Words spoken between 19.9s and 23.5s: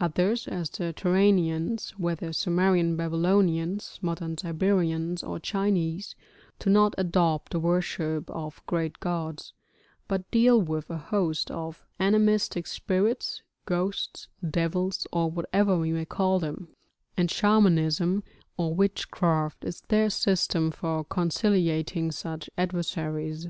system for conciliating such adversaries.